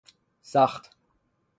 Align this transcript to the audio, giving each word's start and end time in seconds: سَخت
سَخت 0.41 0.89